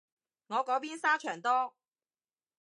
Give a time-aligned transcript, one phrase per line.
[0.47, 1.75] 我嗰邊沙場多